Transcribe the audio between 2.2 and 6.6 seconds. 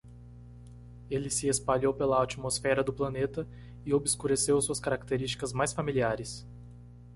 atmosfera do planeta e obscureceu suas características mais familiares.